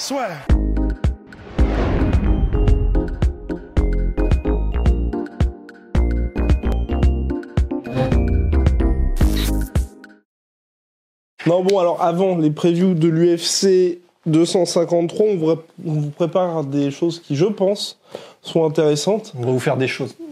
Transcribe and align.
Soit. 0.00 0.28
Non, 11.46 11.62
bon, 11.62 11.78
alors 11.78 12.00
avant 12.00 12.38
les 12.38 12.50
previews 12.50 12.94
de 12.94 13.08
l'UFC 13.08 13.98
253, 14.24 15.26
on 15.26 15.36
vous, 15.36 15.50
on 15.84 15.92
vous 15.92 16.08
prépare 16.08 16.64
des 16.64 16.90
choses 16.90 17.20
qui, 17.20 17.36
je 17.36 17.44
pense, 17.44 17.98
sont 18.40 18.64
intéressantes. 18.64 19.34
On 19.38 19.44
va 19.44 19.52
vous 19.52 19.60
faire 19.60 19.76
des 19.76 19.88
choses. 19.88 20.16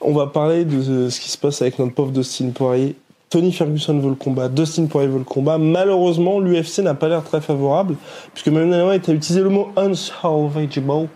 On 0.00 0.12
va 0.12 0.28
parler 0.28 0.64
de 0.64 1.10
ce 1.10 1.20
qui 1.20 1.28
se 1.28 1.36
passe 1.36 1.60
avec 1.62 1.80
notre 1.80 1.92
pauvre 1.92 2.12
Dustin 2.12 2.50
Poirier. 2.50 2.94
Tony 3.28 3.52
Ferguson 3.52 3.98
veut 3.98 4.10
le 4.10 4.14
combat, 4.14 4.48
Dustin 4.48 4.86
Poirier 4.86 5.08
veut 5.08 5.18
le 5.18 5.24
combat. 5.24 5.58
Malheureusement, 5.58 6.38
l'UFC 6.38 6.78
n'a 6.78 6.94
pas 6.94 7.08
l'air 7.08 7.24
très 7.24 7.40
favorable, 7.40 7.96
puisque 8.32 8.48
Manuel 8.48 8.86
White 8.86 9.08
a 9.08 9.12
utilisé 9.12 9.40
le 9.40 9.50
mot 9.50 9.70
unsalvageable. 9.76 11.08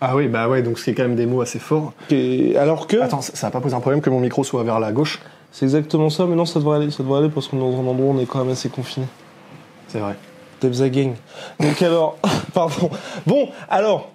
Ah 0.00 0.14
oui, 0.14 0.28
bah 0.28 0.48
ouais, 0.48 0.62
donc 0.62 0.78
c'est 0.78 0.94
quand 0.94 1.02
même 1.02 1.16
des 1.16 1.26
mots 1.26 1.40
assez 1.40 1.58
forts. 1.58 1.92
Et 2.10 2.56
alors 2.56 2.86
que. 2.86 2.98
Attends, 2.98 3.20
ça 3.20 3.48
n'a 3.48 3.50
pas 3.50 3.60
posé 3.60 3.74
un 3.74 3.80
problème 3.80 4.00
que 4.00 4.10
mon 4.10 4.20
micro 4.20 4.44
soit 4.44 4.62
vers 4.62 4.78
la 4.78 4.92
gauche 4.92 5.20
C'est 5.50 5.64
exactement 5.64 6.08
ça, 6.08 6.24
mais 6.26 6.36
non, 6.36 6.44
ça 6.44 6.60
devrait 6.60 6.76
aller, 6.76 6.90
ça 6.92 7.02
devrait 7.02 7.18
aller 7.18 7.30
parce 7.30 7.48
qu'on 7.48 7.56
est 7.56 7.60
dans 7.60 7.80
un 7.80 7.86
endroit 7.86 8.06
où 8.06 8.16
on 8.16 8.20
est 8.20 8.26
quand 8.26 8.38
même 8.38 8.52
assez 8.52 8.68
confiné. 8.68 9.06
C'est 9.88 9.98
vrai. 9.98 10.14
Debza 10.60 10.88
Gang. 10.88 11.14
Donc 11.58 11.82
alors, 11.82 12.16
pardon. 12.54 12.90
Bon, 13.26 13.48
alors, 13.68 14.10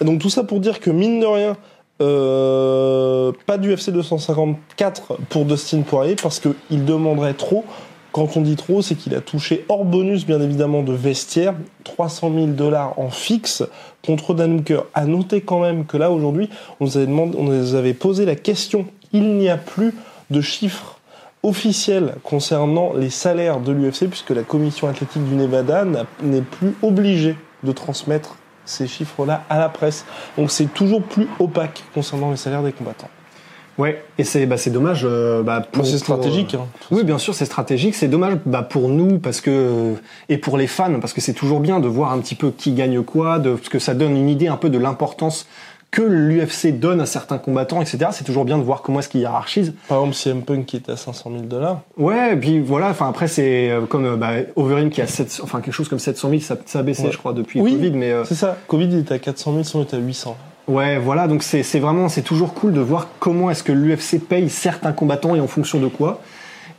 donc 0.00 0.20
tout 0.20 0.30
ça 0.30 0.44
pour 0.44 0.60
dire 0.60 0.78
que 0.78 0.90
mine 0.90 1.18
de 1.18 1.26
rien, 1.26 1.56
euh, 2.00 3.32
pas 3.46 3.58
d'UFC 3.58 3.90
254 3.90 5.18
pour 5.28 5.44
Dustin 5.44 5.82
Poirier 5.82 6.16
parce 6.20 6.40
qu'il 6.40 6.84
demanderait 6.84 7.34
trop. 7.34 7.64
Quand 8.12 8.36
on 8.36 8.42
dit 8.42 8.56
trop, 8.56 8.80
c'est 8.80 8.94
qu'il 8.94 9.14
a 9.14 9.20
touché 9.20 9.64
hors 9.68 9.84
bonus, 9.84 10.24
bien 10.24 10.40
évidemment, 10.40 10.82
de 10.82 10.92
vestiaire, 10.92 11.54
300 11.82 12.32
000 12.32 12.46
dollars 12.48 12.98
en 12.98 13.10
fixe 13.10 13.64
contre 14.06 14.34
Dan 14.34 14.58
Hooker. 14.58 14.84
À 14.94 15.04
noter 15.04 15.40
quand 15.40 15.60
même 15.60 15.84
que 15.84 15.96
là, 15.96 16.12
aujourd'hui, 16.12 16.48
on 16.78 16.86
nous 16.86 17.74
avait 17.74 17.94
posé 17.94 18.24
la 18.24 18.36
question. 18.36 18.86
Il 19.12 19.36
n'y 19.36 19.48
a 19.48 19.56
plus 19.56 19.94
de 20.30 20.40
chiffres 20.40 21.00
officiels 21.42 22.14
concernant 22.22 22.92
les 22.94 23.10
salaires 23.10 23.60
de 23.60 23.72
l'UFC 23.72 24.08
puisque 24.08 24.30
la 24.30 24.42
commission 24.42 24.88
athlétique 24.88 25.24
du 25.28 25.34
Nevada 25.34 25.84
n'est 26.22 26.40
plus 26.40 26.74
obligée 26.82 27.36
de 27.64 27.72
transmettre 27.72 28.36
ces 28.64 28.86
chiffres-là 28.86 29.44
à 29.50 29.58
la 29.58 29.68
presse. 29.68 30.04
Donc 30.38 30.50
c'est 30.50 30.72
toujours 30.72 31.02
plus 31.02 31.28
opaque 31.38 31.82
concernant 31.94 32.30
les 32.30 32.36
salaires 32.36 32.62
des 32.62 32.72
combattants. 32.72 33.08
Ouais, 33.76 34.04
et 34.18 34.24
c'est 34.24 34.46
bah, 34.46 34.56
c'est 34.56 34.70
dommage. 34.70 35.02
euh, 35.04 35.42
bah, 35.42 35.60
pour- 35.60 35.84
c'est 35.84 35.92
pour, 35.92 35.98
stratégique. 36.16 36.54
euh, 36.54 36.58
hein. 36.58 36.66
Oui, 36.92 37.02
bien 37.02 37.18
sûr, 37.18 37.34
c'est 37.34 37.44
stratégique. 37.44 37.96
C'est 37.96 38.06
dommage 38.06 38.36
bah, 38.46 38.62
pour 38.62 38.88
nous 38.88 39.18
parce 39.18 39.40
que 39.40 39.94
et 40.28 40.38
pour 40.38 40.56
les 40.58 40.68
fans 40.68 41.00
parce 41.00 41.12
que 41.12 41.20
c'est 41.20 41.32
toujours 41.32 41.58
bien 41.58 41.80
de 41.80 41.88
voir 41.88 42.12
un 42.12 42.20
petit 42.20 42.36
peu 42.36 42.52
qui 42.52 42.70
gagne 42.72 43.02
quoi, 43.02 43.40
de, 43.40 43.54
parce 43.54 43.68
que 43.68 43.80
ça 43.80 43.94
donne 43.94 44.16
une 44.16 44.28
idée 44.28 44.46
un 44.46 44.56
peu 44.56 44.70
de 44.70 44.78
l'importance 44.78 45.48
que 45.94 46.02
l'UFC 46.02 46.72
donne 46.78 47.00
à 47.00 47.06
certains 47.06 47.38
combattants, 47.38 47.80
etc. 47.80 48.06
C'est 48.10 48.24
toujours 48.24 48.44
bien 48.44 48.58
de 48.58 48.64
voir 48.64 48.82
comment 48.82 48.98
est-ce 48.98 49.08
qu'ils 49.08 49.20
hiérarchisent. 49.20 49.74
Par 49.88 49.98
exemple, 49.98 50.14
CM 50.16 50.42
Punk 50.42 50.66
qui 50.66 50.76
est 50.76 50.88
à 50.88 50.96
500 50.96 51.30
000 51.30 51.42
dollars. 51.44 51.82
Ouais, 51.96 52.32
et 52.32 52.36
puis 52.36 52.58
voilà. 52.60 52.88
Enfin 52.90 53.08
après 53.08 53.28
c'est 53.28 53.70
euh, 53.70 53.82
comme 53.82 54.04
euh, 54.04 54.16
bah, 54.16 54.32
Overeem 54.56 54.90
qui 54.90 55.00
a 55.00 55.06
7, 55.06 55.40
enfin 55.44 55.60
quelque 55.60 55.72
chose 55.74 55.88
comme 55.88 56.00
700 56.00 56.30
000, 56.30 56.40
ça, 56.40 56.56
ça 56.66 56.80
a 56.80 56.82
baissé, 56.82 57.04
Ouais. 57.04 57.12
je 57.12 57.18
crois, 57.18 57.32
depuis 57.32 57.60
Oui. 57.60 57.72
Covid, 57.74 57.92
mais 57.92 58.10
euh, 58.10 58.24
C'est 58.24 58.34
ça. 58.34 58.56
Covid 58.66 58.88
il 58.90 58.98
est 58.98 59.12
à 59.12 59.18
400 59.20 59.52
000, 59.52 59.62
sinon 59.62 59.86
il 59.88 59.94
est 59.94 59.96
à 59.96 60.00
800. 60.00 60.36
Ouais, 60.66 60.98
voilà, 60.98 61.28
donc 61.28 61.42
c'est 61.42 61.62
vraiment, 61.78 62.08
c'est 62.08 62.22
toujours 62.22 62.54
cool 62.54 62.72
de 62.72 62.80
voir 62.80 63.08
comment 63.20 63.50
est-ce 63.50 63.62
que 63.62 63.70
l'UFC 63.72 64.18
paye 64.18 64.48
certains 64.48 64.92
combattants 64.92 65.34
et 65.36 65.40
en 65.40 65.46
fonction 65.46 65.78
de 65.78 65.88
quoi. 65.88 66.20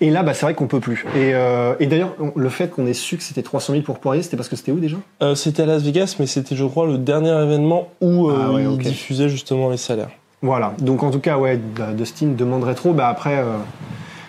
Et 0.01 0.09
là, 0.09 0.23
bah, 0.23 0.33
c'est 0.33 0.45
vrai 0.45 0.53
qu'on 0.53 0.67
peut 0.67 0.79
plus. 0.79 1.05
Et, 1.15 1.33
euh, 1.33 1.75
et 1.79 1.87
d'ailleurs, 1.87 2.15
le 2.35 2.49
fait 2.49 2.69
qu'on 2.69 2.85
ait 2.85 2.93
su 2.93 3.17
que 3.17 3.23
c'était 3.23 3.43
300 3.43 3.73
000 3.73 3.83
pour 3.83 3.99
Poirier, 3.99 4.21
c'était 4.21 4.37
parce 4.37 4.49
que 4.49 4.55
c'était 4.55 4.71
où 4.71 4.79
déjà? 4.79 4.97
Euh, 5.21 5.35
c'était 5.35 5.63
à 5.63 5.65
Las 5.65 5.83
Vegas, 5.83 6.15
mais 6.19 6.27
c'était, 6.27 6.55
je 6.55 6.65
crois, 6.65 6.85
le 6.85 6.97
dernier 6.97 7.29
événement 7.29 7.89
où 8.01 8.29
euh, 8.29 8.37
Ah 8.39 8.51
ouais, 8.51 8.63
ils 8.63 8.77
diffusaient 8.77 9.29
justement 9.29 9.69
les 9.69 9.77
salaires. 9.77 10.09
Voilà, 10.41 10.73
donc 10.79 11.01
en 11.01 11.11
tout 11.11 11.19
cas, 11.19 11.37
ouais, 11.37 11.57
bah, 11.57 11.93
Dustin 11.93 12.27
demanderait 12.37 12.75
trop, 12.75 12.93
bah 12.93 13.07
après, 13.07 13.41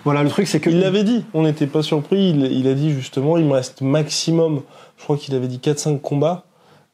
voilà, 0.05 0.23
le 0.23 0.31
truc 0.31 0.47
c'est 0.47 0.61
que... 0.61 0.71
Il 0.71 0.81
l'avait 0.81 1.05
dit, 1.05 1.25
on 1.35 1.43
n'était 1.43 1.67
pas 1.67 1.83
surpris. 1.83 2.31
Il, 2.31 2.47
il 2.47 2.69
a 2.69 2.75
dit 2.75 2.93
justement, 2.93 3.37
il 3.37 3.45
me 3.45 3.53
reste 3.53 3.83
maximum, 3.83 4.63
je 4.97 5.03
crois 5.03 5.17
qu'il 5.17 5.35
avait 5.35 5.49
dit 5.49 5.59
4-5 5.63 6.01
combats. 6.01 6.45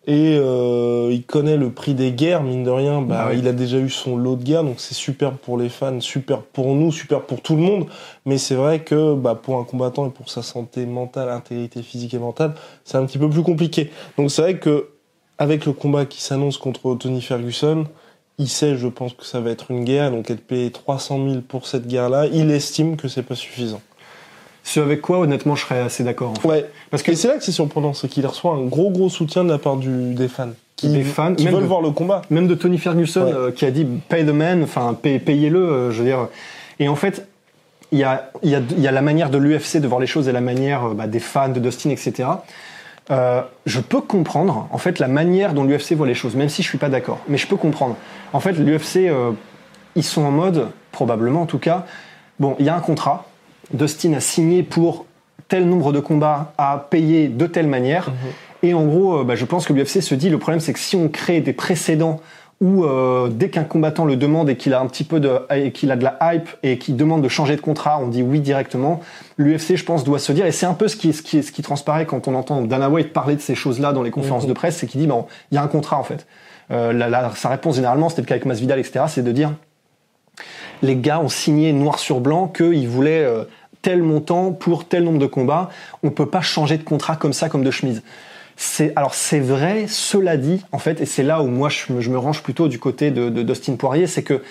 Et 0.06 0.36
euh, 0.36 1.10
il 1.12 1.22
connaît 1.22 1.56
le 1.56 1.70
prix 1.70 1.94
des 1.94 2.10
guerres, 2.10 2.42
mine 2.42 2.64
de 2.64 2.70
rien. 2.70 3.02
Bah, 3.02 3.28
oui. 3.30 3.38
Il 3.38 3.46
a 3.46 3.52
déjà 3.52 3.78
eu 3.78 3.88
son 3.88 4.16
lot 4.16 4.34
de 4.34 4.42
guerres, 4.42 4.64
donc 4.64 4.80
c'est 4.80 4.94
super 4.94 5.32
pour 5.32 5.56
les 5.56 5.68
fans, 5.68 6.00
super 6.00 6.42
pour 6.42 6.74
nous, 6.74 6.90
super 6.90 7.22
pour 7.22 7.40
tout 7.40 7.54
le 7.54 7.62
monde. 7.62 7.86
Mais 8.26 8.36
c'est 8.36 8.56
vrai 8.56 8.80
que 8.80 9.14
bah, 9.14 9.38
pour 9.40 9.58
un 9.58 9.64
combattant 9.64 10.08
et 10.08 10.10
pour 10.10 10.28
sa 10.28 10.42
santé 10.42 10.86
mentale, 10.86 11.28
intégrité 11.28 11.82
physique 11.82 12.14
et 12.14 12.18
mentale, 12.18 12.54
c'est 12.84 12.96
un 12.96 13.06
petit 13.06 13.18
peu 13.18 13.30
plus 13.30 13.42
compliqué. 13.42 13.90
Donc 14.18 14.32
c'est 14.32 14.42
vrai 14.42 14.58
que 14.58 14.88
avec 15.38 15.66
le 15.66 15.72
combat 15.72 16.04
qui 16.04 16.20
s'annonce 16.20 16.58
contre 16.58 16.96
Tony 16.96 17.22
Ferguson, 17.22 17.84
il 18.38 18.48
sait, 18.48 18.76
je 18.76 18.88
pense 18.88 19.12
que 19.12 19.24
ça 19.24 19.40
va 19.40 19.50
être 19.50 19.70
une 19.70 19.84
guerre, 19.84 20.10
donc 20.10 20.30
être 20.30 20.44
payé 20.44 20.70
300 20.70 21.28
000 21.28 21.40
pour 21.42 21.66
cette 21.66 21.86
guerre-là, 21.86 22.26
il 22.26 22.50
estime 22.50 22.96
que 22.96 23.06
c'est 23.06 23.22
pas 23.22 23.34
suffisant. 23.34 23.80
Ce 24.64 24.78
avec 24.80 25.00
quoi, 25.00 25.18
honnêtement, 25.18 25.54
je 25.56 25.62
serais 25.64 25.80
assez 25.80 26.04
d'accord. 26.04 26.30
en 26.30 26.34
fait. 26.36 26.48
Ouais, 26.48 26.66
Parce 26.90 27.02
que 27.02 27.14
c'est 27.14 27.28
là 27.28 27.34
que 27.34 27.42
c'est 27.44 27.52
surprenant, 27.52 27.94
c'est 27.94 28.08
qu'il 28.08 28.24
reçoit 28.26 28.52
un 28.52 28.62
gros 28.64 28.90
gros 28.90 29.08
soutien 29.08 29.42
de 29.44 29.50
la 29.50 29.58
part 29.58 29.76
du, 29.76 30.14
des 30.14 30.28
fans. 30.28 30.50
Qui, 30.76 30.88
Des 30.88 31.02
fans, 31.04 31.34
qui 31.34 31.44
même 31.44 31.54
veulent 31.54 31.62
de- 31.64 31.68
voir 31.68 31.80
le 31.82 31.90
combat. 31.90 32.22
même 32.30 32.46
de 32.48 32.54
Tony 32.54 32.78
Ferguson 32.78 33.24
Ouais. 33.24 33.32
euh, 33.32 33.50
qui 33.52 33.64
a 33.64 33.70
dit 33.70 33.84
pay 34.08 34.24
the 34.24 34.30
man, 34.30 34.62
enfin 34.62 34.96
pay- 35.00 35.18
payez-le, 35.18 35.58
euh, 35.60 35.90
je 35.90 35.98
veux 35.98 36.04
dire. 36.04 36.28
Et 36.80 36.88
en 36.88 36.96
fait, 36.96 37.26
il 37.92 37.98
y 37.98 38.04
a, 38.04 38.30
y, 38.42 38.54
a, 38.54 38.60
y 38.78 38.86
a 38.86 38.90
la 38.92 39.02
manière 39.02 39.30
de 39.30 39.38
l'UFC 39.38 39.78
de 39.80 39.86
voir 39.88 40.00
les 40.00 40.06
choses 40.06 40.28
et 40.28 40.32
la 40.32 40.40
manière 40.40 40.86
euh, 40.90 40.94
bah, 40.94 41.06
des 41.06 41.20
fans 41.20 41.48
de 41.50 41.60
Dustin, 41.60 41.90
etc. 41.90 42.28
Euh, 43.10 43.42
je 43.66 43.80
peux 43.80 44.00
comprendre 44.00 44.68
en 44.70 44.78
fait 44.78 44.98
la 45.00 45.08
manière 45.08 45.54
dont 45.54 45.64
l'UFC 45.64 45.92
voit 45.94 46.06
les 46.06 46.14
choses, 46.14 46.34
même 46.36 46.48
si 46.48 46.62
je 46.62 46.68
suis 46.68 46.78
pas 46.78 46.88
d'accord. 46.88 47.18
Mais 47.28 47.36
je 47.36 47.46
peux 47.48 47.56
comprendre. 47.56 47.96
En 48.32 48.38
fait, 48.40 48.52
l'UFC, 48.52 49.10
ils 49.96 50.04
sont 50.04 50.22
en 50.22 50.30
mode, 50.30 50.68
probablement 50.92 51.42
en 51.42 51.46
tout 51.46 51.58
cas, 51.58 51.84
bon, 52.40 52.54
il 52.60 52.64
y 52.64 52.68
a 52.68 52.76
un 52.76 52.80
contrat. 52.80 53.26
Dustin 53.72 54.12
a 54.14 54.20
signé 54.20 54.62
pour 54.62 55.06
tel 55.48 55.68
nombre 55.68 55.92
de 55.92 56.00
combats 56.00 56.52
à 56.58 56.86
payer 56.90 57.28
de 57.28 57.46
telle 57.46 57.66
manière. 57.66 58.10
Et 58.62 58.74
en 58.74 58.84
gros, 58.84 59.18
euh, 59.20 59.24
bah, 59.24 59.34
je 59.34 59.44
pense 59.44 59.66
que 59.66 59.72
l'UFC 59.72 60.00
se 60.02 60.14
dit, 60.14 60.30
le 60.30 60.38
problème 60.38 60.60
c'est 60.60 60.72
que 60.72 60.78
si 60.78 60.96
on 60.96 61.08
crée 61.08 61.40
des 61.40 61.52
précédents 61.52 62.20
où 62.60 62.84
euh, 62.84 63.28
dès 63.28 63.50
qu'un 63.50 63.64
combattant 63.64 64.04
le 64.04 64.14
demande 64.14 64.48
et 64.48 64.56
qu'il 64.56 64.72
a 64.72 64.80
un 64.80 64.86
petit 64.86 65.02
peu 65.02 65.18
de 65.18 65.32
et 65.52 65.72
qu'il 65.72 65.90
a 65.90 65.96
de 65.96 66.04
la 66.04 66.16
hype 66.22 66.48
et 66.62 66.78
qu'il 66.78 66.94
demande 66.96 67.20
de 67.20 67.28
changer 67.28 67.56
de 67.56 67.60
contrat, 67.60 67.98
on 68.00 68.06
dit 68.06 68.22
oui 68.22 68.38
directement. 68.38 69.00
L'UFC, 69.36 69.74
je 69.74 69.84
pense, 69.84 70.04
doit 70.04 70.20
se 70.20 70.30
dire 70.30 70.46
et 70.46 70.52
c'est 70.52 70.66
un 70.66 70.74
peu 70.74 70.86
ce 70.86 70.94
qui 70.94 71.12
ce 71.12 71.22
qui 71.22 71.42
ce 71.42 71.50
qui 71.50 71.62
transparaît 71.62 72.06
quand 72.06 72.28
on 72.28 72.36
entend 72.36 72.62
Dana 72.62 72.88
White 72.88 73.12
parler 73.12 73.34
de 73.34 73.40
ces 73.40 73.56
choses-là 73.56 73.92
dans 73.92 74.04
les 74.04 74.12
conférences 74.12 74.44
Mhm. 74.44 74.50
de 74.50 74.54
presse, 74.54 74.76
c'est 74.76 74.86
qu'il 74.86 75.00
dit 75.00 75.08
bon, 75.08 75.26
il 75.50 75.56
y 75.56 75.58
a 75.58 75.62
un 75.62 75.66
contrat 75.66 75.98
en 75.98 76.04
fait. 76.04 76.24
Euh, 76.70 76.92
la- 76.92 77.08
la- 77.08 77.32
sa 77.34 77.48
réponse 77.48 77.74
généralement, 77.74 78.08
c'était 78.08 78.22
le 78.22 78.26
cas 78.28 78.34
avec 78.34 78.46
Masvidal, 78.46 78.78
etc. 78.78 79.06
C'est 79.08 79.24
de 79.24 79.32
dire 79.32 79.50
les 80.82 80.97
gars 80.97 81.20
ont 81.20 81.28
signé 81.28 81.72
noir 81.72 81.98
sur 81.98 82.20
blanc 82.20 82.48
qu'ils 82.48 82.88
voulaient 82.88 83.25
euh, 83.25 83.44
tel 83.82 84.03
montant 84.03 84.53
pour 84.53 84.86
tel 84.86 85.04
nombre 85.04 85.19
de 85.19 85.26
combats. 85.26 85.70
On 86.03 86.10
peut 86.10 86.26
pas 86.26 86.41
changer 86.41 86.78
de 86.78 86.84
contrat 86.84 87.16
comme 87.16 87.32
ça, 87.32 87.49
comme 87.49 87.64
de 87.64 87.70
chemise. 87.70 88.02
C'est 88.56 88.93
alors 88.96 89.14
c'est 89.14 89.40
vrai. 89.40 89.87
Cela 89.88 90.37
dit, 90.37 90.64
en 90.72 90.78
fait, 90.78 91.00
et 91.00 91.06
c'est 91.06 91.22
là 91.22 91.43
où 91.43 91.49
moi 91.49 91.69
je 91.69 91.93
me, 91.93 92.19
range 92.19 92.43
plutôt 92.43 92.69
du 92.69 92.78
côté 92.78 93.11
de, 93.11 93.28
Dustin 93.43 93.76
Poirier, 93.76 94.06
c'est 94.06 94.22
que 94.22 94.43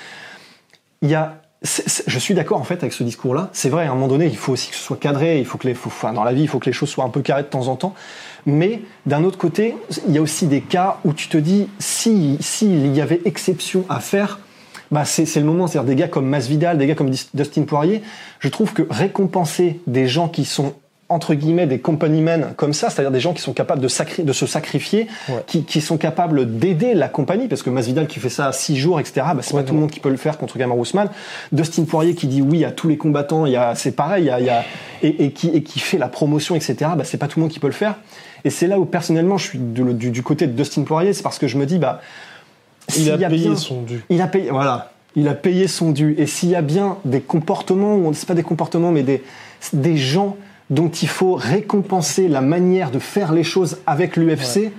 il 1.02 1.10
y 1.10 1.16
a 1.16 1.38
c'est- 1.64 2.04
je 2.08 2.20
suis 2.20 2.34
d'accord 2.34 2.60
en 2.60 2.64
fait 2.64 2.76
avec 2.76 2.92
ce 2.92 3.04
discours-là. 3.04 3.50
C'est 3.54 3.70
vrai, 3.70 3.86
à 3.86 3.92
un 3.92 3.94
moment 3.94 4.08
donné, 4.08 4.26
il 4.26 4.36
faut 4.36 4.54
aussi 4.54 4.72
que 4.72 4.76
ce 4.76 4.82
soit 4.82 4.98
cadré. 4.98 5.40
Il 5.40 5.46
faut 5.46 5.58
que 5.58 5.68
les, 5.68 5.76
dans 6.14 6.24
la 6.24 6.34
vie, 6.34 6.42
il 6.42 6.48
faut 6.48 6.60
que 6.60 6.66
les 6.66 6.74
choses 6.74 6.90
soient 6.90 7.06
un 7.06 7.10
peu 7.10 7.22
carrées 7.22 7.44
de 7.44 7.48
temps 7.48 7.68
en 7.68 7.76
temps. 7.76 7.94
Mais 8.48 8.82
d'un 9.06 9.24
autre 9.24 9.38
côté, 9.38 9.76
il 10.08 10.14
y 10.14 10.18
a 10.18 10.22
aussi 10.22 10.48
des 10.48 10.62
cas 10.62 10.98
où 11.06 11.14
tu 11.14 11.28
te 11.28 11.38
dis, 11.38 11.68
si 11.78 12.38
s'il 12.40 12.94
y 12.96 13.00
avait 13.00 13.22
exception 13.26 13.86
à 13.90 14.00
faire, 14.00 14.40
bah 14.92 15.06
c'est 15.06 15.26
le 15.38 15.46
moment. 15.46 15.68
C'est-à-dire 15.68 15.88
des 15.90 15.96
gars 15.96 16.08
comme 16.08 16.28
Masvidal, 16.28 16.78
des 16.78 16.88
gars 16.88 16.96
comme 16.96 17.10
Dustin 17.34 17.64
Poirier. 17.64 18.02
Je 18.40 18.50
trouve 18.50 18.74
que 18.74 18.84
récompenser 18.90 19.80
des 19.88 20.08
gens 20.08 20.28
qui 20.28 20.46
sont 20.46 20.74
entre 21.10 21.34
guillemets 21.34 21.68
des 21.68 21.80
company 21.80 22.22
men 22.22 22.54
comme 22.56 22.72
ça, 22.72 22.90
c'est-à-dire 22.90 23.12
des 23.12 23.20
gens 23.20 23.34
qui 23.34 23.42
sont 23.42 23.52
capables 23.52 23.82
de, 23.82 23.90
sacri- 23.90 24.24
de 24.24 24.32
se 24.32 24.46
sacrifier, 24.46 25.08
Ouais. 25.28 25.44
qui, 25.46 25.66
qui 25.66 25.82
sont 25.82 25.98
capables 25.98 26.58
d'aider 26.58 26.94
la 26.94 27.10
compagnie, 27.10 27.50
parce 27.50 27.64
que 27.64 27.70
Masvidal 27.70 28.08
qui 28.08 28.20
fait 28.22 28.30
ça 28.30 28.48
à 28.48 28.54
6 28.54 28.78
jours, 28.78 28.98
etc. 28.98 29.26
Bah, 29.36 29.40
c'est 29.42 29.54
Ouais, 29.54 29.62
pas 29.62 29.68
tout 29.68 29.74
le 29.74 29.82
monde 29.82 29.92
qui 29.92 30.00
peut 30.00 30.10
le 30.10 30.16
faire 30.16 30.38
contre 30.38 30.58
Gamar 30.58 30.78
Ousmane. 30.78 31.10
Dustin 31.52 31.84
Poirier 31.84 32.16
qui 32.16 32.28
dit 32.28 32.42
oui 32.42 32.64
à 32.64 32.72
tous 32.72 32.88
les 32.88 32.96
combattants, 32.96 33.46
il 33.46 33.52
y 33.52 33.58
a, 33.58 33.76
c'est 33.76 33.92
pareil, 33.92 34.24
il 34.24 34.28
y 34.28 34.30
a, 34.30 34.40
il 34.40 34.46
y 34.46 34.50
a- 34.50 34.64
et, 35.04 35.26
et 35.26 35.32
qui, 35.34 35.50
et 35.50 35.64
qui 35.64 35.80
fait 35.80 35.98
la 35.98 36.08
promotion, 36.08 36.56
etc. 36.56 36.76
Bah, 36.98 37.04
c'est 37.04 37.18
pas 37.18 37.28
tout 37.28 37.40
le 37.40 37.42
monde 37.44 37.52
qui 37.52 37.60
peut 37.60 37.68
le 37.68 37.74
faire. 37.74 37.96
Et 38.46 38.50
c'est 38.50 38.68
là 38.68 38.80
où 38.80 38.86
personnellement 38.86 39.38
je 39.38 39.48
suis 39.50 39.60
de- 39.60 39.92
du, 39.92 40.12
du 40.12 40.24
côté 40.24 40.48
de 40.48 40.54
Dustin 40.54 40.84
Poirier, 40.84 41.12
c'est 41.12 41.24
parce 41.24 41.40
que 41.40 41.48
je 41.48 41.58
me 41.58 41.66
dis 41.66 41.78
bah 41.78 42.00
Il 42.98 43.12
a 43.12 43.18
payé 43.30 43.48
bien- 43.48 43.56
son 43.56 43.82
dû. 43.84 44.04
il 44.10 44.22
a 44.22 44.28
payé, 44.28 44.50
voilà. 44.52 44.92
Il 45.16 45.28
a 45.28 45.34
payé 45.34 45.68
son 45.68 45.92
dû. 45.92 46.16
Et 46.18 46.26
s'il 46.26 46.50
y 46.50 46.56
a 46.56 46.62
bien 46.62 46.98
des 47.06 47.22
comportements, 47.22 47.96
ou 47.96 48.14
c'est 48.14 48.28
pas 48.28 48.34
des 48.34 48.44
comportements, 48.44 48.92
mais 48.92 49.04
des, 49.04 49.24
des 49.74 49.98
gens 49.98 50.38
dont 50.70 50.88
il 50.90 51.08
faut 51.10 51.34
récompenser 51.36 52.28
la 52.30 52.40
manière 52.42 52.92
de 52.92 53.00
faire 53.00 53.34
les 53.34 53.44
choses 53.44 53.80
avec 53.86 54.16
l'UFC, 54.16 54.72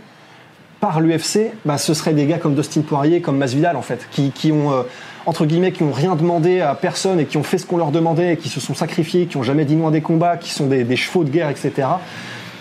par 0.81 1.01
l'UFC, 1.01 1.53
bah, 1.65 1.79
ce 1.79 1.95
seraient 1.95 2.15
des 2.15 2.27
gars 2.27 2.39
comme 2.39 2.55
Dustin 2.55 2.81
Poirier, 2.81 3.21
comme 3.21 3.37
Masvidal, 3.37 3.77
en 3.77 3.83
fait, 3.83 4.09
qui, 4.11 4.31
qui 4.33 4.51
ont, 4.51 4.73
euh, 4.73 4.83
entre 5.27 5.45
guillemets, 5.47 5.71
qui 5.71 5.83
ont 5.85 5.93
rien 5.93 6.17
demandé 6.17 6.61
à 6.61 6.75
personne 6.75 7.21
et 7.21 7.27
qui 7.27 7.37
ont 7.37 7.43
fait 7.45 7.59
ce 7.59 7.67
qu'on 7.67 7.77
leur 7.77 7.91
demandait 7.93 8.33
et 8.33 8.37
qui 8.37 8.49
se 8.49 8.59
sont 8.59 8.75
sacrifiés, 8.75 9.27
qui 9.27 9.37
ont 9.37 9.43
jamais 9.45 9.65
dit 9.65 9.77
non 9.77 9.89
à 9.89 9.91
des 9.93 10.01
combats, 10.01 10.37
qui 10.39 10.51
sont 10.51 10.67
des, 10.67 10.83
des 10.83 10.97
chevaux 10.97 11.23
de 11.25 11.31
guerre, 11.31 11.51
etc. 11.51 11.71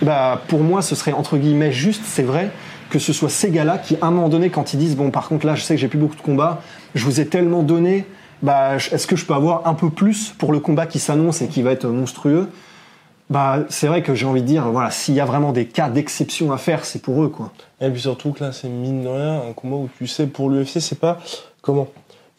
Bah, 0.03 0.41
pour 0.49 0.59
moi, 0.59 0.81
ce 0.81 0.93
serait, 0.93 1.13
entre 1.13 1.37
guillemets, 1.37 1.71
juste, 1.71 2.03
c'est 2.05 2.21
vrai, 2.23 2.51
que 2.91 2.99
ce 2.99 3.13
soit 3.13 3.29
ces 3.29 3.49
gars-là 3.49 3.77
qui, 3.77 3.97
à 4.01 4.07
un 4.07 4.11
moment 4.11 4.29
donné, 4.29 4.49
quand 4.49 4.73
ils 4.73 4.77
disent, 4.77 4.95
bon, 4.95 5.09
par 5.09 5.27
contre, 5.29 5.47
là, 5.47 5.55
je 5.55 5.63
sais 5.63 5.73
que 5.73 5.81
j'ai 5.81 5.87
plus 5.87 5.97
beaucoup 5.97 6.17
de 6.17 6.21
combats, 6.21 6.61
je 6.93 7.05
vous 7.05 7.19
ai 7.19 7.25
tellement 7.25 7.63
donné, 7.63 8.05
bah, 8.43 8.75
est-ce 8.75 9.07
que 9.07 9.15
je 9.15 9.25
peux 9.25 9.33
avoir 9.33 9.65
un 9.65 9.73
peu 9.73 9.89
plus 9.89 10.33
pour 10.37 10.51
le 10.51 10.59
combat 10.59 10.85
qui 10.85 10.99
s'annonce 10.99 11.41
et 11.41 11.47
qui 11.47 11.61
va 11.61 11.71
être 11.71 11.87
monstrueux? 11.87 12.49
Bah, 13.29 13.59
c'est 13.69 13.87
vrai 13.87 14.03
que 14.03 14.13
j'ai 14.13 14.25
envie 14.25 14.41
de 14.41 14.47
dire, 14.47 14.69
voilà, 14.69 14.91
s'il 14.91 15.13
y 15.13 15.21
a 15.21 15.25
vraiment 15.25 15.53
des 15.53 15.65
cas 15.65 15.89
d'exception 15.89 16.51
à 16.51 16.57
faire, 16.57 16.83
c'est 16.83 17.01
pour 17.01 17.23
eux, 17.23 17.29
quoi. 17.29 17.51
Et 17.79 17.89
puis 17.89 18.01
surtout 18.01 18.33
que 18.33 18.43
là, 18.43 18.51
c'est 18.51 18.67
mine 18.67 19.03
de 19.03 19.07
rien 19.07 19.41
un 19.49 19.53
combat 19.53 19.77
où 19.77 19.89
tu 19.97 20.05
sais, 20.05 20.27
pour 20.27 20.49
l'UFC, 20.49 20.81
c'est 20.81 20.99
pas 20.99 21.17
comment. 21.61 21.87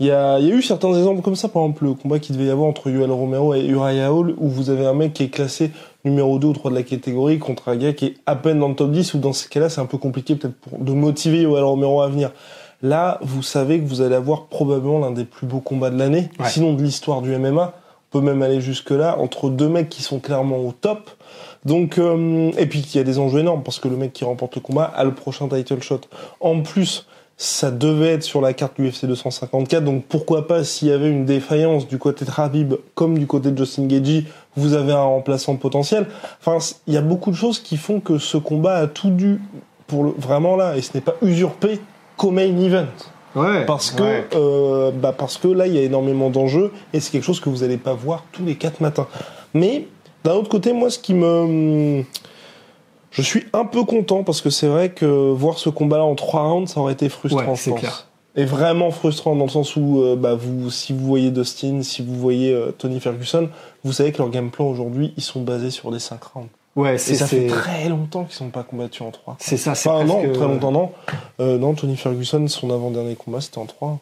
Il 0.00 0.06
y 0.06 0.10
a, 0.10 0.38
il 0.38 0.48
y 0.48 0.52
a 0.52 0.54
eu 0.54 0.62
certains 0.62 0.92
exemples 0.92 1.22
comme 1.22 1.36
ça, 1.36 1.48
par 1.48 1.62
exemple 1.62 1.84
le 1.84 1.94
combat 1.94 2.18
qu'il 2.18 2.36
devait 2.36 2.48
y 2.48 2.50
avoir 2.50 2.68
entre 2.68 2.90
Yoel 2.90 3.10
Romero 3.10 3.54
et 3.54 3.64
Uriah 3.64 4.12
Hall, 4.12 4.34
où 4.36 4.48
vous 4.48 4.68
avez 4.68 4.84
un 4.84 4.94
mec 4.94 5.14
qui 5.14 5.22
est 5.22 5.28
classé 5.28 5.70
numéro 6.04 6.38
2 6.38 6.48
ou 6.48 6.52
3 6.52 6.70
de 6.70 6.76
la 6.76 6.82
catégorie 6.82 7.38
contre 7.38 7.68
un 7.68 7.76
gars 7.76 7.92
qui 7.92 8.06
est 8.06 8.14
à 8.26 8.34
peine 8.36 8.58
dans 8.58 8.68
le 8.68 8.74
top 8.74 8.90
10, 8.90 9.14
ou 9.14 9.18
dans 9.18 9.32
ce 9.32 9.48
cas-là, 9.48 9.68
c'est 9.68 9.80
un 9.80 9.86
peu 9.86 9.98
compliqué 9.98 10.34
peut-être 10.34 10.54
pour- 10.56 10.78
de 10.78 10.92
motiver 10.92 11.42
Yoel 11.42 11.64
Romero 11.64 12.00
à 12.02 12.08
venir. 12.08 12.30
Là, 12.82 13.18
vous 13.22 13.42
savez 13.42 13.78
que 13.80 13.86
vous 13.86 14.00
allez 14.00 14.16
avoir 14.16 14.46
probablement 14.46 14.98
l'un 14.98 15.12
des 15.12 15.24
plus 15.24 15.46
beaux 15.46 15.60
combats 15.60 15.90
de 15.90 15.98
l'année, 15.98 16.28
Ouais. 16.40 16.48
sinon 16.48 16.72
de 16.74 16.82
l'histoire 16.82 17.22
du 17.22 17.32
MMA. 17.32 17.74
On 18.12 18.18
peut 18.18 18.24
même 18.24 18.42
aller 18.42 18.60
jusque-là, 18.60 19.16
entre 19.18 19.48
deux 19.48 19.68
mecs 19.68 19.88
qui 19.88 20.02
sont 20.02 20.18
clairement 20.18 20.58
au 20.58 20.72
top. 20.72 21.08
Donc, 21.64 21.98
euh, 21.98 22.50
et 22.58 22.66
puis 22.66 22.80
il 22.80 22.96
y 22.96 23.00
a 23.00 23.04
des 23.04 23.18
enjeux 23.20 23.38
énormes 23.38 23.62
parce 23.62 23.78
que 23.78 23.86
le 23.88 23.96
mec 23.96 24.12
qui 24.12 24.24
remporte 24.24 24.56
le 24.56 24.60
combat 24.60 24.84
a 24.84 25.04
le 25.04 25.14
prochain 25.14 25.46
title 25.48 25.80
shot. 25.80 26.00
En 26.40 26.60
plus, 26.60 27.06
ça 27.38 27.70
devait 27.70 28.08
être 28.14 28.22
sur 28.24 28.40
la 28.40 28.52
carte 28.52 28.78
UFC 28.78 29.06
254, 29.06 29.84
donc 29.84 30.04
pourquoi 30.08 30.46
pas 30.46 30.62
s'il 30.64 30.88
y 30.88 30.92
avait 30.92 31.08
une 31.10 31.24
défaillance 31.24 31.86
du 31.88 31.98
côté 31.98 32.24
de 32.24 32.30
Habib 32.36 32.74
comme 32.94 33.16
du 33.16 33.26
côté 33.26 33.50
de 33.52 33.56
Justin 33.58 33.86
Gagey, 33.86 34.24
vous 34.56 34.74
avez 34.74 34.92
un 34.92 35.02
remplaçant 35.02 35.56
potentiel. 35.56 36.06
Enfin, 36.44 36.58
il 36.86 36.94
y 36.94 36.96
a 36.96 37.02
beaucoup 37.02 37.30
de 37.30 37.36
choses 37.36 37.58
qui 37.58 37.76
font 37.76 38.00
que 38.00 38.18
ce 38.18 38.36
combat 38.36 38.76
a 38.76 38.86
tout 38.86 39.10
dû 39.10 39.40
pour 39.86 40.04
le, 40.04 40.14
vraiment 40.18 40.56
là, 40.56 40.76
et 40.76 40.82
ce 40.82 40.90
n'est 40.94 41.00
pas 41.00 41.14
usurpé 41.22 41.80
qu'au 42.16 42.30
main 42.30 42.42
event. 42.58 42.86
Ouais. 43.34 43.64
Parce 43.64 43.90
que, 43.90 44.02
Ouais. 44.02 44.26
euh, 44.34 44.90
bah 44.90 45.14
parce 45.16 45.38
que 45.38 45.48
là, 45.48 45.66
il 45.66 45.74
y 45.74 45.78
a 45.78 45.82
énormément 45.82 46.28
d'enjeux 46.28 46.70
et 46.92 47.00
c'est 47.00 47.10
quelque 47.10 47.24
chose 47.24 47.40
que 47.40 47.48
vous 47.48 47.58
n'allez 47.58 47.78
pas 47.78 47.94
voir 47.94 48.24
tous 48.32 48.44
les 48.44 48.56
quatre 48.56 48.80
matins. 48.82 49.06
Mais 49.54 49.86
d'un 50.24 50.34
autre 50.34 50.50
côté, 50.50 50.72
moi, 50.74 50.90
ce 50.90 50.98
qui 50.98 51.14
me, 51.14 52.04
je 53.10 53.22
suis 53.22 53.46
un 53.54 53.64
peu 53.64 53.84
content 53.84 54.22
parce 54.22 54.42
que 54.42 54.50
c'est 54.50 54.66
vrai 54.66 54.90
que 54.90 55.06
voir 55.32 55.58
ce 55.58 55.70
combat-là 55.70 56.04
en 56.04 56.14
trois 56.14 56.42
rounds, 56.42 56.70
ça 56.72 56.80
aurait 56.80 56.92
été 56.92 57.08
frustrant, 57.08 57.42
Ouais, 57.52 57.56
c'est 57.56 57.72
clair. 57.74 58.06
Et 58.34 58.44
vraiment 58.46 58.90
frustrant 58.90 59.36
dans 59.36 59.44
le 59.44 59.50
sens 59.50 59.76
où, 59.76 60.00
euh, 60.02 60.16
bah, 60.16 60.34
vous, 60.34 60.70
si 60.70 60.92
vous 60.94 61.06
voyez 61.06 61.30
Dustin, 61.30 61.82
si 61.82 62.02
vous 62.02 62.14
voyez 62.14 62.52
euh, 62.52 62.70
Tony 62.76 62.98
Ferguson, 62.98 63.50
vous 63.84 63.92
savez 63.92 64.10
que 64.12 64.18
leur 64.18 64.30
game 64.30 64.50
plan 64.50 64.64
aujourd'hui, 64.66 65.12
ils 65.18 65.22
sont 65.22 65.42
basés 65.42 65.70
sur 65.70 65.90
des 65.90 65.98
cinq 65.98 66.22
rounds. 66.24 66.48
Ouais, 66.74 66.96
c'est 66.96 67.14
ça 67.16 67.26
fait 67.26 67.48
très 67.48 67.90
longtemps 67.90 68.24
qu'ils 68.24 68.32
sont 68.34 68.48
pas 68.48 68.62
combattus 68.62 69.02
en 69.02 69.10
trois. 69.10 69.36
c'est 69.38 69.58
ça, 69.58 69.74
c'est 69.74 69.90
Enfin, 69.90 70.04
non, 70.04 70.20
presque- 70.20 70.32
très 70.32 70.46
longtemps, 70.46 70.72
non. 70.72 70.90
Euh, 71.40 71.58
non, 71.58 71.74
Tony 71.74 71.96
Ferguson, 71.98 72.48
son 72.48 72.70
avant-dernier 72.70 73.14
combat, 73.14 73.42
c'était 73.42 73.58
en 73.58 73.66
3 73.66 73.98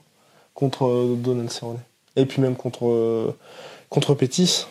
contre 0.55 0.87
euh, 0.87 1.17
Donald 1.19 1.51
Cerrone. 1.51 1.79
Et 2.15 2.27
puis 2.27 2.41
même 2.41 2.55
contre, 2.55 2.87
euh, 2.87 3.37
contre 3.89 4.15
Pétis. 4.15 4.67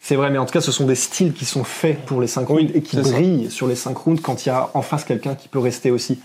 C'est 0.00 0.16
vrai, 0.16 0.30
mais 0.30 0.38
en 0.38 0.46
tout 0.46 0.52
cas, 0.52 0.62
ce 0.62 0.72
sont 0.72 0.86
des 0.86 0.94
styles 0.94 1.34
qui 1.34 1.44
sont 1.44 1.64
faits 1.64 1.98
pour 2.06 2.22
les 2.22 2.26
5 2.26 2.48
Oui, 2.48 2.62
rounds 2.62 2.72
et 2.76 2.80
qui 2.82 2.96
ça. 2.96 3.02
brillent 3.02 3.50
sur 3.50 3.66
les 3.68 3.76
5 3.76 3.96
rounds 3.98 4.22
quand 4.22 4.46
il 4.46 4.48
y 4.48 4.52
a 4.52 4.70
en 4.72 4.80
face 4.80 5.04
quelqu'un 5.04 5.34
qui 5.34 5.48
peut 5.48 5.58
rester 5.58 5.90
aussi. 5.90 6.18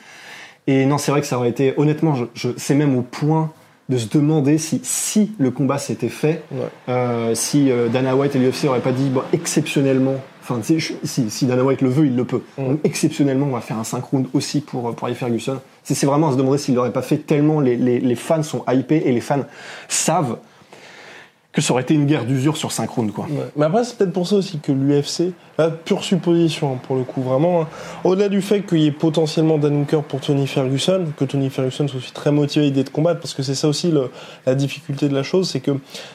Et 0.67 0.85
non, 0.85 0.97
c'est 0.97 1.11
vrai 1.11 1.21
que 1.21 1.27
ça 1.27 1.37
aurait 1.37 1.49
été, 1.49 1.73
honnêtement, 1.77 2.13
je, 2.15 2.25
je- 2.33 2.49
c'est 2.57 2.75
même 2.75 2.95
au 2.97 3.01
point 3.01 3.51
de 3.89 3.97
se 3.97 4.07
demander 4.09 4.57
si, 4.57 4.81
si 4.83 5.31
le 5.39 5.49
combat 5.49 5.77
s'était 5.77 6.09
fait, 6.09 6.43
Ouais. 6.51 6.57
euh, 6.89 7.33
si 7.35 7.71
euh, 7.71 7.87
Dana 7.87 8.15
White 8.17 8.35
et 8.35 8.39
l'UFC 8.39 8.65
auraient 8.67 8.81
pas 8.81 8.91
dit, 8.91 9.07
bon, 9.09 9.21
exceptionnellement, 9.31 10.15
enfin, 10.41 10.59
si, 10.61 11.29
si 11.29 11.45
Dana 11.45 11.63
White 11.63 11.81
le 11.81 11.87
veut, 11.89 12.05
il 12.05 12.15
le 12.17 12.25
peut. 12.25 12.41
Mm. 12.57 12.65
Donc, 12.67 12.79
exceptionnellement, 12.83 13.45
on 13.45 13.51
va 13.51 13.61
faire 13.61 13.77
un 13.77 13.85
5 13.85 14.03
rounds 14.03 14.29
aussi 14.33 14.59
pour, 14.59 14.93
pour 14.93 15.05
Ray 15.05 15.15
Ferguson. 15.15 15.59
C'est 15.85 15.93
c'est 15.93 16.05
vraiment 16.05 16.27
à 16.27 16.31
se 16.33 16.37
demander 16.37 16.57
s'il 16.57 16.75
l'aurait 16.75 16.91
pas 16.91 17.01
fait 17.01 17.15
tellement 17.17 17.61
les, 17.61 17.77
les, 17.77 18.01
les 18.01 18.15
fans 18.15 18.43
sont 18.43 18.65
hypés 18.69 19.03
et 19.05 19.13
les 19.13 19.21
fans 19.21 19.45
savent 19.87 20.37
que 21.53 21.61
ça 21.61 21.71
aurait 21.73 21.83
été 21.83 21.93
une 21.93 22.05
guerre 22.05 22.25
d'usure 22.25 22.57
sur 22.57 22.73
5 22.73 22.89
rounds, 22.89 23.13
quoi. 23.13 23.25
Ouais. 23.29 23.45
Mais 23.55 23.65
après, 23.65 23.85
c'est 23.85 23.97
peut-être 23.97 24.11
pour 24.13 24.27
ça 24.27 24.35
aussi 24.35 24.59
que 24.59 24.73
l'UFC, 24.73 25.31
la 25.57 25.69
pure 25.69 26.04
supposition 26.04 26.74
hein, 26.74 26.80
pour 26.86 26.95
le 26.95 27.04
coup, 27.04 27.21
vraiment, 27.21 27.62
hein. 27.62 27.68
au-delà 28.04 28.30
du 28.30 28.42
fait 28.42 28.62
qu'il 28.62 28.80
y 28.80 28.88
ait 28.88 28.92
potentiellement 28.92 29.57
Dan 29.57 29.81
Hooker 29.81 30.04
pour 30.04 30.19
Tony 30.19 30.45
Ferguson, 30.48 31.06
que 31.18 31.25
Tony 31.25 31.50
Ferguson 31.50 31.88
soit 31.88 31.98
aussi 31.98 32.12
très 32.12 32.31
motivé 32.31 32.65
à 32.65 32.68
l'idée 32.68 32.83
de 32.83 32.89
combattre, 32.89 33.19
parce 33.21 33.33
que 33.33 33.44
c'est 33.44 33.56
ça 33.56 33.68
aussi 33.68 33.92
le- 33.92 34.12
la 34.45 34.56
difficulté 34.56 35.09
de 35.09 35.15
la 35.15 35.24
chose, 35.24 35.50
c'est 35.50 35.59
que 35.59 35.71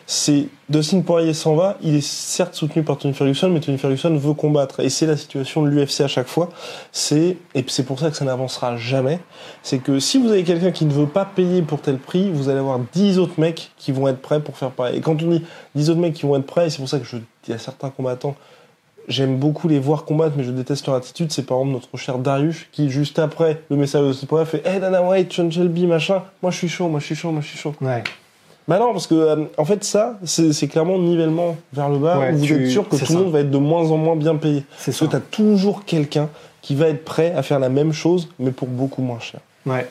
c'est 0.06 0.46
Dustin 0.68 1.00
Poirier 1.00 1.34
s'en 1.34 1.54
va, 1.54 1.76
il 1.82 1.96
est 1.96 2.06
certes 2.06 2.54
soutenu 2.54 2.82
par 2.82 2.96
Tony 2.98 3.14
Ferguson, 3.14 3.50
mais 3.50 3.60
Tony 3.60 3.78
Ferguson 3.78 4.16
veut 4.16 4.32
combattre, 4.34 4.80
et 4.80 4.88
c'est 4.88 5.06
la 5.06 5.16
situation 5.16 5.62
de 5.62 5.68
l'UFC 5.68 6.00
à 6.02 6.08
chaque 6.08 6.28
fois. 6.28 6.48
C'est 6.92 7.36
et 7.54 7.64
c'est 7.68 7.82
pour 7.84 7.98
ça 7.98 8.10
que 8.10 8.16
ça 8.16 8.24
n'avancera 8.24 8.76
jamais. 8.76 9.18
C'est 9.62 9.78
que 9.78 9.98
si 9.98 10.18
vous 10.18 10.28
avez 10.30 10.44
quelqu'un 10.44 10.70
qui 10.70 10.84
ne 10.86 10.92
veut 10.92 11.06
pas 11.06 11.24
payer 11.24 11.62
pour 11.62 11.80
tel 11.80 11.98
prix, 11.98 12.30
vous 12.30 12.48
allez 12.48 12.60
avoir 12.60 12.78
10 12.94 13.18
autres 13.18 13.38
mecs 13.38 13.72
qui 13.76 13.92
vont 13.92 14.08
être 14.08 14.20
prêts 14.22 14.40
pour 14.40 14.56
faire 14.56 14.70
pareil. 14.70 14.96
Et 14.96 15.00
quand 15.00 15.20
on 15.22 15.26
dit 15.28 15.42
10 15.74 15.90
autres 15.90 16.00
mecs 16.00 16.14
qui 16.14 16.26
vont 16.26 16.36
être 16.36 16.46
prêts, 16.46 16.66
et 16.66 16.70
c'est 16.70 16.78
pour 16.78 16.88
ça 16.88 16.98
que 16.98 17.04
je 17.04 17.16
dis 17.44 17.52
à 17.52 17.58
certains 17.58 17.90
combattants, 17.90 18.34
j'aime 19.08 19.36
beaucoup 19.36 19.68
les 19.68 19.78
voir 19.78 20.04
combattre, 20.04 20.34
mais 20.36 20.44
je 20.44 20.50
déteste 20.50 20.86
leur 20.86 20.96
attitude. 20.96 21.32
C'est 21.32 21.44
par 21.46 21.58
exemple 21.58 21.72
notre 21.74 21.96
cher 21.96 22.18
Darius 22.18 22.66
qui, 22.72 22.90
juste 22.90 23.18
après 23.18 23.60
le 23.70 23.76
message 23.76 24.20
de 24.20 24.26
Poirier, 24.26 24.46
fait 24.46 24.66
Hey 24.66 24.80
Dana 24.80 25.02
White, 25.02 25.32
Sean 25.32 25.50
Shelby, 25.50 25.86
machin, 25.86 26.22
moi 26.42 26.50
je 26.50 26.56
suis 26.58 26.68
chaud, 26.68 26.88
moi 26.88 27.00
je 27.00 27.06
suis 27.06 27.14
chaud, 27.14 27.30
moi 27.30 27.40
je 27.42 27.48
suis 27.48 27.58
chaud. 27.58 27.74
Ouais. 27.80 28.02
Bah 28.68 28.78
non, 28.78 28.92
parce 28.92 29.08
que 29.08 29.14
euh, 29.14 29.36
en 29.58 29.64
fait, 29.64 29.82
ça, 29.82 30.18
c'est 30.24 30.68
clairement 30.68 30.96
nivellement 30.98 31.56
vers 31.72 31.88
le 31.88 31.98
bas 31.98 32.18
Ouais, 32.20 32.32
où 32.32 32.36
vous 32.36 32.46
tu- 32.46 32.64
êtes 32.64 32.70
sûr 32.70 32.88
que 32.88 32.94
tout 32.96 33.12
le 33.12 33.18
monde 33.18 33.32
va 33.32 33.40
être 33.40 33.50
de 33.50 33.58
moins 33.58 33.90
en 33.90 33.96
moins 33.96 34.14
bien 34.14 34.36
payé. 34.36 34.62
C'est 34.78 34.92
Parce 34.92 35.00
que 35.00 35.04
ça. 35.06 35.10
t'as 35.12 35.20
toujours 35.20 35.84
quelqu'un 35.84 36.28
qui 36.60 36.76
va 36.76 36.86
être 36.88 37.04
prêt 37.04 37.32
à 37.36 37.42
faire 37.42 37.58
la 37.58 37.68
même 37.68 37.92
chose, 37.92 38.28
mais 38.38 38.52
pour 38.52 38.68
beaucoup 38.68 39.02
moins 39.02 39.18
cher. 39.18 39.40
Ouais. 39.66 39.88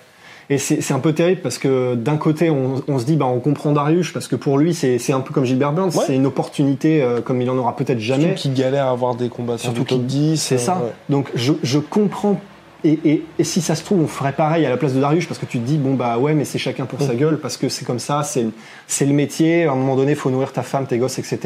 Et 0.49 0.57
c'est 0.57 0.91
un 0.93 0.99
peu 0.99 1.13
terrible 1.13 1.39
parce 1.41 1.57
que 1.57 1.95
d'un 1.95 2.17
côté, 2.17 2.49
on, 2.49 2.83
on 2.87 2.99
se 2.99 3.05
dit, 3.05 3.15
bah, 3.15 3.25
on 3.25 3.39
comprend 3.39 3.71
Darius 3.71 4.11
parce 4.11 4.27
que 4.27 4.35
pour 4.35 4.57
lui, 4.57 4.73
c'est 4.73 5.13
un 5.13 5.21
peu 5.21 5.33
comme 5.33 5.45
Gilbert 5.45 5.71
Burns, 5.71 5.95
Ouais. 5.95 6.03
c'est 6.05 6.15
une 6.15 6.25
opportunité 6.25 7.01
euh, 7.01 7.21
comme 7.21 7.41
il 7.41 7.49
en 7.49 7.57
aura 7.57 7.75
peut-être 7.77 7.99
jamais. 7.99 8.23
Surtout 8.35 8.41
qui 8.41 8.49
galère 8.49 8.87
à 8.87 8.91
avoir 8.91 9.15
des 9.15 9.29
combattants 9.29 9.63
Surtout 9.63 9.81
du 9.81 9.85
top 9.85 9.97
qu'il- 9.99 10.07
10. 10.07 10.41
C'est 10.41 10.55
euh, 10.55 10.57
ça. 10.57 10.75
ouais. 10.83 10.91
Donc 11.09 11.29
je, 11.35 11.53
je 11.63 11.79
comprends. 11.79 12.41
Et, 12.83 12.99
et, 13.05 13.23
et 13.39 13.43
si 13.43 13.61
ça 13.61 13.75
se 13.75 13.83
trouve, 13.85 14.01
on 14.01 14.07
ferait 14.07 14.33
pareil 14.33 14.65
à 14.65 14.69
la 14.69 14.75
place 14.75 14.93
de 14.93 14.99
Darius 14.99 15.25
parce 15.27 15.39
que 15.39 15.45
tu 15.45 15.59
te 15.59 15.65
dis, 15.65 15.77
bon 15.77 15.93
bah 15.93 16.17
ouais, 16.17 16.33
mais 16.33 16.43
c'est 16.45 16.57
chacun 16.57 16.85
pour 16.85 16.99
sa 17.01 17.13
gueule 17.15 17.37
parce 17.39 17.55
que 17.55 17.69
c'est 17.69 17.85
comme 17.85 17.99
ça, 17.99 18.23
c'est 18.23 18.41
le- 18.43 18.51
c'est 18.87 19.05
le 19.05 19.13
métier. 19.13 19.65
À 19.65 19.71
un 19.71 19.75
moment 19.75 19.95
donné, 19.95 20.15
faut 20.15 20.31
nourrir 20.31 20.51
ta 20.51 20.63
femme, 20.63 20.85
tes 20.87 20.97
gosses, 20.97 21.19
etc. 21.19 21.39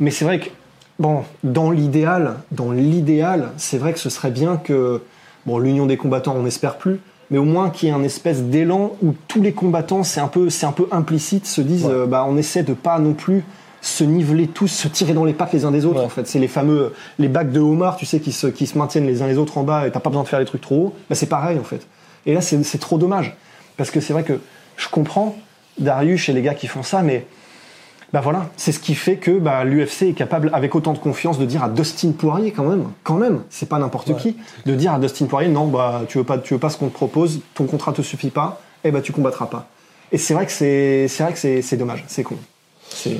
Mais 0.00 0.10
c'est 0.10 0.24
vrai 0.24 0.40
que, 0.40 0.48
bon, 0.98 1.22
dans 1.44 1.70
l'idéal, 1.70 2.36
dans 2.50 2.72
l'idéal, 2.72 3.50
c'est 3.58 3.76
vrai 3.78 3.92
que 3.92 3.98
ce 3.98 4.08
serait 4.10 4.30
bien 4.30 4.56
que, 4.56 5.02
bon, 5.46 5.58
l'union 5.58 5.86
des 5.86 5.98
combattants, 5.98 6.34
on 6.36 6.42
n'espère 6.44 6.78
plus, 6.78 6.98
mais 7.32 7.38
au 7.38 7.44
moins 7.44 7.70
qu'il 7.70 7.88
y 7.88 7.92
ait 7.92 7.94
un 7.94 8.02
espèce 8.04 8.42
d'élan 8.42 8.92
où 9.02 9.14
tous 9.26 9.42
les 9.42 9.52
combattants, 9.52 10.04
c'est 10.04 10.20
un 10.20 10.28
peu, 10.28 10.50
c'est 10.50 10.66
un 10.66 10.72
peu 10.72 10.86
implicite, 10.92 11.46
se 11.46 11.60
disent, 11.62 11.86
Ouais. 11.86 11.92
euh, 11.92 12.06
bah, 12.06 12.24
on 12.28 12.36
essaie 12.36 12.62
de 12.62 12.74
pas 12.74 12.98
non 13.00 13.14
plus 13.14 13.42
se 13.80 14.04
niveler 14.04 14.46
tous, 14.46 14.68
se 14.68 14.86
tirer 14.86 15.12
dans 15.14 15.24
les 15.24 15.32
pattes 15.32 15.52
les 15.52 15.64
uns 15.64 15.72
des 15.72 15.84
autres. 15.84 15.98
Ouais. 15.98 16.04
En 16.04 16.08
fait, 16.10 16.28
c'est 16.28 16.38
les 16.38 16.46
fameux, 16.46 16.92
les 17.18 17.26
bacs 17.28 17.50
de 17.50 17.58
homard, 17.58 17.96
tu 17.96 18.06
sais, 18.06 18.20
qui 18.20 18.30
se, 18.30 18.46
qui 18.46 18.66
se 18.68 18.78
maintiennent 18.78 19.06
les 19.06 19.22
uns 19.22 19.26
les 19.26 19.38
autres 19.38 19.58
en 19.58 19.64
bas 19.64 19.88
et 19.88 19.90
t'as 19.90 19.98
pas 19.98 20.10
besoin 20.10 20.22
de 20.22 20.28
faire 20.28 20.38
les 20.38 20.44
trucs 20.44 20.60
trop 20.60 20.76
hauts. 20.76 20.94
Bah, 21.08 21.16
c'est 21.16 21.26
pareil 21.26 21.58
en 21.58 21.64
fait. 21.64 21.84
Et 22.26 22.34
là, 22.34 22.40
c'est 22.40 22.62
c'est 22.64 22.78
trop 22.78 22.98
dommage 22.98 23.34
parce 23.76 23.90
que 23.90 23.98
c'est 24.00 24.12
vrai 24.12 24.22
que 24.22 24.38
je 24.76 24.88
comprends 24.88 25.34
Darius 25.80 26.28
et 26.28 26.32
les 26.32 26.42
gars 26.42 26.54
qui 26.54 26.66
font 26.68 26.82
ça, 26.84 27.02
mais 27.02 27.26
bah 28.12 28.20
voilà, 28.20 28.50
c'est 28.56 28.72
ce 28.72 28.78
qui 28.78 28.94
fait 28.94 29.16
que 29.16 29.30
bah, 29.30 29.64
l'UFC 29.64 30.02
est 30.02 30.12
capable, 30.12 30.50
avec 30.52 30.74
autant 30.74 30.92
de 30.92 30.98
confiance, 30.98 31.38
de 31.38 31.46
dire 31.46 31.62
à 31.64 31.68
Dustin 31.68 32.12
Poirier 32.12 32.52
quand 32.52 32.64
même, 32.64 32.84
quand 33.04 33.14
même, 33.16 33.42
c'est 33.48 33.68
pas 33.68 33.78
n'importe 33.78 34.08
Ouais. 34.08 34.16
qui, 34.16 34.36
de 34.66 34.74
dire 34.74 34.92
à 34.92 34.98
Dustin 34.98 35.26
Poirier 35.26 35.48
non, 35.48 35.66
bah 35.66 36.02
tu 36.08 36.18
veux 36.18 36.24
pas, 36.24 36.36
tu 36.38 36.52
veux 36.54 36.60
pas 36.60 36.68
ce 36.68 36.76
qu'on 36.76 36.88
te 36.88 36.94
propose, 36.94 37.40
ton 37.54 37.64
contrat 37.64 37.92
te 37.92 38.02
suffit 38.02 38.30
pas, 38.30 38.60
et 38.84 38.90
bah 38.90 39.00
tu 39.00 39.12
combattras 39.12 39.46
pas. 39.46 39.68
Et 40.12 40.18
c'est 40.18 40.34
vrai 40.34 40.44
que 40.44 40.52
c'est, 40.52 41.08
c'est 41.08 41.22
vrai 41.22 41.32
que 41.32 41.38
c'est, 41.38 41.62
c'est 41.62 41.76
dommage, 41.78 42.04
c'est 42.06 42.22
con. 42.22 42.36
C'est 42.90 43.16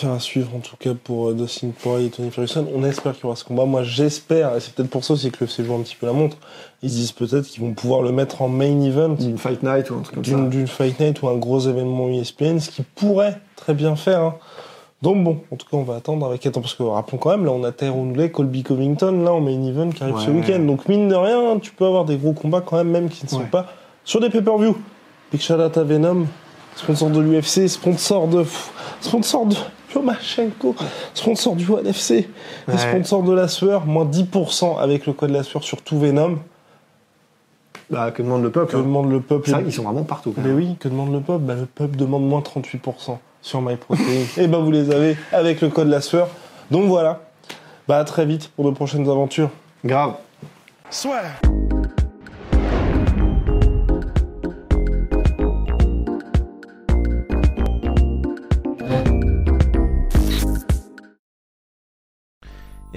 Affaire 0.00 0.12
à 0.12 0.18
suivre 0.20 0.48
en 0.56 0.60
tout 0.60 0.76
cas 0.78 0.94
pour 0.94 1.28
euh, 1.28 1.34
Dustin 1.34 1.68
Poirier 1.78 2.06
et 2.06 2.10
Tony 2.10 2.30
Ferguson. 2.30 2.66
On 2.74 2.84
espère 2.84 3.12
qu'il 3.12 3.24
y 3.24 3.26
aura 3.26 3.36
ce 3.36 3.44
combat. 3.44 3.66
Moi 3.66 3.82
j'espère, 3.82 4.56
et 4.56 4.60
c'est 4.60 4.72
peut-être 4.72 4.88
pour 4.88 5.04
ça 5.04 5.12
aussi 5.12 5.30
que 5.30 5.36
le 5.40 5.44
FC 5.46 5.62
joue 5.62 5.74
un 5.74 5.80
petit 5.80 5.94
peu 5.96 6.06
la 6.06 6.14
montre, 6.14 6.38
ils 6.82 6.88
disent 6.88 7.12
peut-être 7.12 7.46
qu'ils 7.46 7.62
vont 7.62 7.74
pouvoir 7.74 8.00
le 8.00 8.10
mettre 8.10 8.40
en 8.40 8.48
main 8.48 8.80
event 8.82 9.10
D'une 9.10 9.36
fight 9.36 9.62
night 9.62 9.90
ou 9.90 9.96
un 9.96 10.00
truc 10.00 10.14
comme 10.14 10.24
ça. 10.24 10.30
d'une 10.30 10.48
d'une 10.48 10.66
fight 10.66 10.98
night 11.00 11.20
ou 11.20 11.28
un 11.28 11.36
gros 11.36 11.60
événement 11.60 12.08
ESPN, 12.08 12.58
ce 12.60 12.70
qui 12.70 12.82
pourrait 12.94 13.40
très 13.56 13.74
bien 13.74 13.94
faire. 13.94 14.22
hein. 14.22 14.34
Donc 15.02 15.22
bon, 15.22 15.40
en 15.52 15.56
tout 15.56 15.66
cas 15.70 15.76
on 15.76 15.82
va 15.82 15.96
attendre 15.96 16.24
avec 16.24 16.46
attends 16.46 16.62
parce 16.62 16.74
que 16.74 16.82
rappelons 16.82 17.18
quand 17.18 17.30
même, 17.32 17.44
là 17.44 17.52
on 17.52 17.62
a 17.64 17.70
Tyrone 17.72 18.08
Woodley, 18.10 18.30
Colby 18.30 18.62
Covington, 18.62 19.22
là 19.22 19.32
en 19.34 19.40
main 19.42 19.62
event 19.66 19.90
qui 19.90 20.02
arrive 20.02 20.18
ce 20.18 20.30
week-end. 20.30 20.60
Donc 20.60 20.88
mine 20.88 21.08
de 21.08 21.14
rien, 21.14 21.58
tu 21.58 21.72
peux 21.72 21.84
avoir 21.84 22.06
des 22.06 22.16
gros 22.16 22.32
combats 22.32 22.62
quand 22.62 22.76
même, 22.78 22.88
même 22.90 23.08
qui 23.10 23.24
ne 23.26 23.30
sont 23.30 23.40
Ouais. 23.40 23.44
pas 23.50 23.66
sur 24.04 24.20
des 24.20 24.30
pay-per-view. 24.30 24.76
Big 25.30 25.42
shout 25.42 25.54
out 25.54 25.76
à 25.76 25.84
Venom, 25.84 26.26
sponsor 26.76 27.10
de 27.10 27.20
l'UFC, 27.20 27.68
sponsor 27.68 28.28
de 28.28 28.44
sponsor 29.02 29.44
de 29.46 29.56
Lomachenko, 29.94 30.74
sponsor 31.14 31.56
du 31.56 31.68
ONE 31.70 31.86
FC, 31.86 32.14
et 32.68 32.70
Ouais. 32.70 32.78
sponsor 32.78 33.22
de 33.22 33.32
la 33.32 33.48
sueur, 33.48 33.86
moins 33.86 34.04
10% 34.04 34.78
avec 34.78 35.06
le 35.06 35.12
code 35.12 35.30
de 35.30 35.34
la 35.34 35.42
sueur 35.42 35.62
sur 35.62 35.82
tout 35.82 35.98
Venom. 35.98 36.38
Bah, 37.90 38.12
que 38.12 38.22
demande 38.22 38.42
le 38.44 38.50
peuple 38.50 38.70
Que 38.72 38.76
hein. 38.76 38.82
demande 38.82 39.10
le 39.10 39.20
peuple 39.20 39.46
C'est 39.46 39.52
vrai 39.52 39.64
qu'ils 39.64 39.72
sont 39.72 39.82
vraiment 39.82 40.04
partout. 40.04 40.32
quand 40.32 40.42
mais 40.44 40.52
oui, 40.52 40.76
que 40.78 40.88
demande 40.88 41.12
le 41.12 41.20
peuple? 41.20 41.42
Bah, 41.42 41.54
Le 41.54 41.66
peuple 41.66 41.96
demande 41.96 42.22
moins 42.24 42.40
38% 42.40 43.18
sur 43.42 43.60
MyProtein. 43.60 44.02
Et 44.36 44.46
bah 44.46 44.58
vous 44.58 44.70
les 44.70 44.92
avez 44.92 45.16
avec 45.32 45.60
le 45.60 45.70
code 45.70 45.88
la 45.88 46.00
sueur. 46.00 46.28
Donc 46.70 46.84
voilà. 46.86 47.20
Bah 47.88 47.98
à 47.98 48.04
très 48.04 48.26
vite 48.26 48.48
pour 48.54 48.64
de 48.64 48.70
prochaines 48.70 49.08
aventures. 49.10 49.50
Grave. 49.84 50.14
Swear. 50.88 51.49